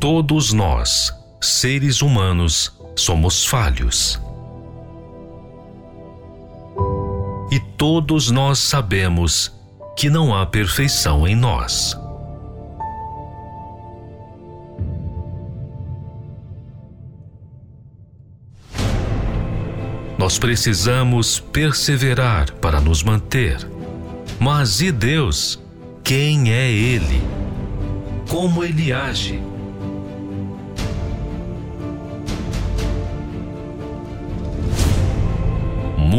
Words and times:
Todos 0.00 0.54
nós, 0.54 1.14
seres 1.42 2.00
humanos, 2.00 2.72
somos 2.96 3.44
falhos. 3.44 4.18
E 7.52 7.60
todos 7.76 8.30
nós 8.30 8.58
sabemos 8.60 9.52
que 9.94 10.08
não 10.08 10.34
há 10.34 10.46
perfeição 10.46 11.28
em 11.28 11.36
nós. 11.36 11.94
Nós 20.16 20.38
precisamos 20.38 21.38
perseverar 21.38 22.50
para 22.54 22.80
nos 22.80 23.02
manter. 23.02 23.68
Mas 24.38 24.80
e 24.80 24.90
Deus? 24.90 25.60
Quem 26.02 26.50
é 26.54 26.70
Ele? 26.70 27.20
Como 28.30 28.64
Ele 28.64 28.94
age? 28.94 29.49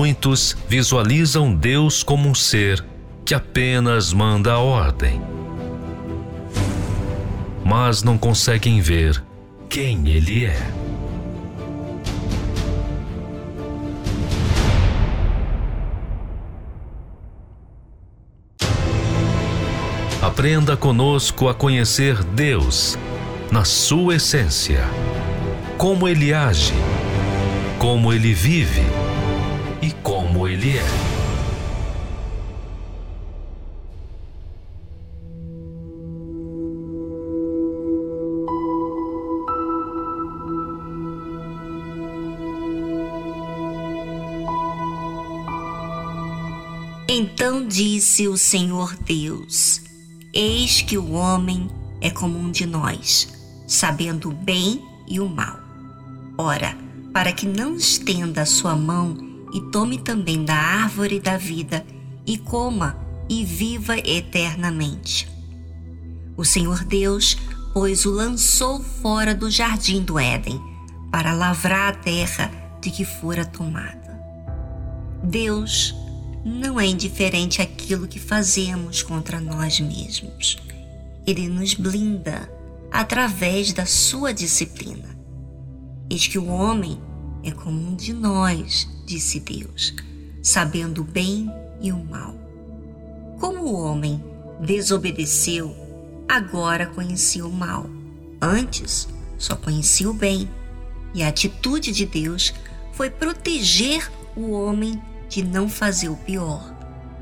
Muitos 0.00 0.56
visualizam 0.68 1.52
Deus 1.52 2.04
como 2.04 2.28
um 2.28 2.34
ser 2.34 2.84
que 3.24 3.34
apenas 3.34 4.12
manda 4.12 4.52
a 4.52 4.58
ordem, 4.60 5.20
mas 7.64 8.04
não 8.04 8.16
conseguem 8.16 8.80
ver 8.80 9.20
quem 9.68 10.08
Ele 10.08 10.44
é. 10.44 10.56
Aprenda 20.22 20.76
conosco 20.76 21.48
a 21.48 21.54
conhecer 21.54 22.22
Deus 22.22 22.96
na 23.50 23.64
sua 23.64 24.14
essência, 24.14 24.84
como 25.76 26.06
Ele 26.06 26.32
age, 26.32 26.72
como 27.80 28.12
Ele 28.12 28.32
vive 28.32 28.97
é. 30.66 30.82
Então 47.08 47.66
disse 47.66 48.26
o 48.26 48.36
Senhor 48.36 48.96
Deus: 48.96 49.80
Eis 50.32 50.82
que 50.82 50.98
o 50.98 51.12
homem 51.12 51.70
é 52.00 52.10
como 52.10 52.38
um 52.38 52.50
de 52.50 52.66
nós, 52.66 53.28
sabendo 53.66 54.30
o 54.30 54.34
bem 54.34 54.84
e 55.06 55.20
o 55.20 55.28
mal. 55.28 55.58
Ora, 56.36 56.76
para 57.12 57.32
que 57.32 57.46
não 57.46 57.76
estenda 57.76 58.42
a 58.42 58.46
sua 58.46 58.76
mão 58.76 59.27
e 59.52 59.60
tome 59.70 59.98
também 59.98 60.44
da 60.44 60.54
árvore 60.54 61.20
da 61.20 61.36
vida 61.36 61.84
e 62.26 62.36
coma 62.38 62.98
e 63.28 63.44
viva 63.44 63.96
eternamente. 63.98 65.28
O 66.36 66.44
Senhor 66.44 66.84
Deus, 66.84 67.36
pois, 67.72 68.06
o 68.06 68.10
lançou 68.10 68.80
fora 68.80 69.34
do 69.34 69.50
jardim 69.50 70.02
do 70.02 70.18
Éden 70.18 70.60
para 71.10 71.32
lavrar 71.32 71.92
a 71.92 71.96
terra 71.96 72.50
de 72.80 72.90
que 72.90 73.04
fora 73.04 73.44
tomada. 73.44 74.18
Deus 75.22 75.94
não 76.44 76.78
é 76.78 76.86
indiferente 76.86 77.60
àquilo 77.60 78.06
que 78.06 78.18
fazemos 78.18 79.02
contra 79.02 79.40
nós 79.40 79.80
mesmos. 79.80 80.56
Ele 81.26 81.48
nos 81.48 81.74
blinda 81.74 82.48
através 82.90 83.72
da 83.72 83.84
sua 83.84 84.32
disciplina. 84.32 85.18
Eis 86.08 86.26
que 86.26 86.38
o 86.38 86.46
homem 86.46 87.00
é 87.42 87.50
como 87.50 87.78
um 87.78 87.94
de 87.94 88.12
nós, 88.12 88.88
disse 89.08 89.40
Deus, 89.40 89.94
sabendo 90.42 91.00
o 91.00 91.04
bem 91.04 91.50
e 91.80 91.90
o 91.90 92.04
mal. 92.04 92.34
Como 93.40 93.64
o 93.64 93.80
homem 93.80 94.22
desobedeceu, 94.60 95.74
agora 96.28 96.86
conhecia 96.86 97.46
o 97.46 97.50
mal. 97.50 97.88
Antes, 98.40 99.08
só 99.38 99.56
conhecia 99.56 100.10
o 100.10 100.12
bem. 100.12 100.48
E 101.14 101.22
a 101.22 101.28
atitude 101.28 101.90
de 101.90 102.04
Deus 102.04 102.52
foi 102.92 103.08
proteger 103.08 104.10
o 104.36 104.50
homem 104.50 105.00
de 105.28 105.42
não 105.42 105.68
fazer 105.68 106.10
o 106.10 106.16
pior. 106.16 106.74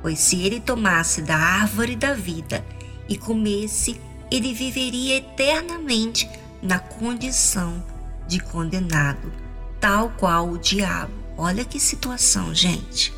Pois 0.00 0.20
se 0.20 0.40
ele 0.40 0.60
tomasse 0.60 1.20
da 1.22 1.36
árvore 1.36 1.96
da 1.96 2.14
vida 2.14 2.64
e 3.08 3.16
comesse, 3.16 4.00
ele 4.30 4.54
viveria 4.54 5.16
eternamente 5.16 6.30
na 6.62 6.78
condição 6.78 7.82
de 8.28 8.38
condenado 8.38 9.32
tal 9.80 10.10
qual 10.10 10.48
o 10.48 10.58
diabo. 10.58 11.21
Olha 11.36 11.64
que 11.64 11.80
situação, 11.80 12.54
gente. 12.54 13.12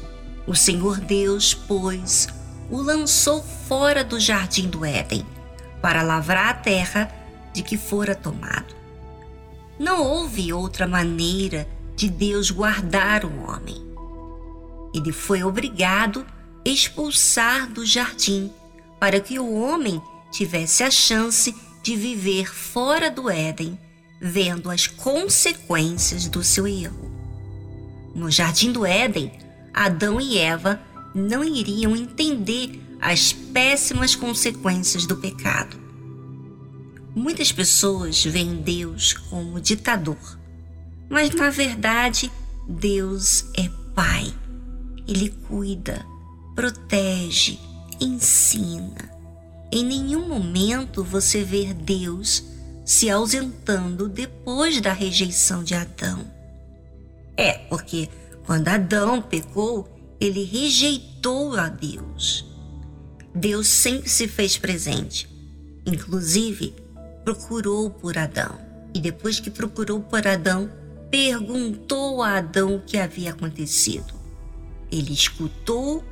O 0.46 0.54
Senhor 0.54 0.98
Deus, 1.00 1.54
pois, 1.54 2.28
o 2.70 2.80
lançou 2.80 3.42
fora 3.42 4.04
do 4.04 4.18
jardim 4.18 4.68
do 4.68 4.84
Éden 4.84 5.24
para 5.80 6.02
lavrar 6.02 6.48
a 6.48 6.54
terra 6.54 7.10
de 7.52 7.62
que 7.62 7.76
fora 7.76 8.14
tomado. 8.14 8.74
Não 9.78 10.02
houve 10.02 10.52
outra 10.52 10.86
maneira 10.86 11.68
de 11.96 12.08
Deus 12.08 12.50
guardar 12.50 13.24
o 13.24 13.42
homem. 13.42 13.82
Ele 14.94 15.12
foi 15.12 15.42
obrigado 15.42 16.24
a 16.66 16.68
expulsar 16.68 17.68
do 17.68 17.84
jardim 17.84 18.52
para 19.00 19.20
que 19.20 19.38
o 19.38 19.54
homem 19.54 20.00
tivesse 20.30 20.82
a 20.82 20.90
chance 20.90 21.54
de 21.82 21.96
viver 21.96 22.52
fora 22.52 23.10
do 23.10 23.28
Éden 23.28 23.78
vendo 24.20 24.70
as 24.70 24.86
consequências 24.86 26.26
do 26.28 26.42
seu 26.42 26.66
erro. 26.66 27.23
No 28.14 28.30
jardim 28.30 28.70
do 28.70 28.86
Éden, 28.86 29.32
Adão 29.72 30.20
e 30.20 30.38
Eva 30.38 30.80
não 31.14 31.42
iriam 31.42 31.96
entender 31.96 32.80
as 33.00 33.32
péssimas 33.32 34.14
consequências 34.14 35.04
do 35.04 35.16
pecado. 35.16 35.76
Muitas 37.14 37.52
pessoas 37.52 38.24
veem 38.24 38.56
Deus 38.56 39.12
como 39.12 39.60
ditador, 39.60 40.38
mas 41.08 41.34
na 41.34 41.50
verdade 41.50 42.30
Deus 42.68 43.44
é 43.56 43.68
Pai. 43.94 44.32
Ele 45.06 45.30
cuida, 45.46 46.04
protege, 46.54 47.58
ensina. 48.00 49.10
Em 49.70 49.84
nenhum 49.84 50.28
momento 50.28 51.04
você 51.04 51.44
vê 51.44 51.72
Deus 51.74 52.42
se 52.84 53.10
ausentando 53.10 54.08
depois 54.08 54.80
da 54.80 54.92
rejeição 54.92 55.62
de 55.62 55.74
Adão. 55.74 56.24
É, 57.36 57.52
porque 57.68 58.08
quando 58.46 58.68
Adão 58.68 59.20
pecou, 59.22 59.88
ele 60.20 60.44
rejeitou 60.44 61.56
a 61.56 61.68
Deus. 61.68 62.46
Deus 63.34 63.66
sempre 63.66 64.08
se 64.08 64.28
fez 64.28 64.56
presente, 64.56 65.28
inclusive 65.84 66.74
procurou 67.24 67.90
por 67.90 68.16
Adão. 68.16 68.58
E 68.94 69.00
depois 69.00 69.40
que 69.40 69.50
procurou 69.50 70.00
por 70.00 70.26
Adão, 70.26 70.70
perguntou 71.10 72.22
a 72.22 72.38
Adão 72.38 72.76
o 72.76 72.80
que 72.82 72.96
havia 72.96 73.30
acontecido. 73.30 74.14
Ele 74.90 75.12
escutou 75.12 76.04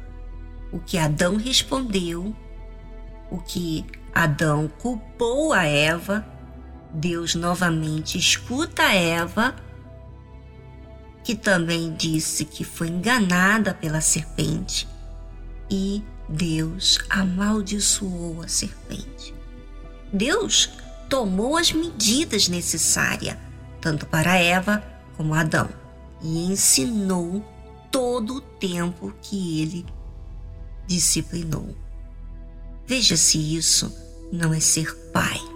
o 0.72 0.80
que 0.80 0.98
Adão 0.98 1.36
respondeu, 1.36 2.34
o 3.30 3.38
que 3.38 3.84
Adão 4.12 4.68
culpou 4.78 5.52
a 5.52 5.64
Eva 5.64 6.26
Deus 6.92 7.34
novamente 7.34 8.18
escuta 8.18 8.82
Eva, 8.92 9.54
que 11.22 11.34
também 11.34 11.94
disse 11.94 12.44
que 12.44 12.64
foi 12.64 12.88
enganada 12.88 13.74
pela 13.74 14.00
serpente, 14.00 14.88
e 15.70 16.02
Deus 16.28 16.98
amaldiçoou 17.08 18.42
a 18.42 18.48
serpente. 18.48 19.34
Deus 20.12 20.70
tomou 21.08 21.56
as 21.56 21.72
medidas 21.72 22.48
necessárias, 22.48 23.36
tanto 23.80 24.06
para 24.06 24.36
Eva 24.36 24.82
como 25.16 25.34
Adão, 25.34 25.68
e 26.20 26.46
ensinou 26.46 27.44
todo 27.90 28.36
o 28.36 28.40
tempo 28.40 29.14
que 29.22 29.60
ele 29.62 29.86
disciplinou. 30.86 31.76
Veja 32.86 33.16
se 33.16 33.56
isso 33.56 33.94
não 34.32 34.52
é 34.52 34.60
ser 34.60 34.94
pai 35.12 35.51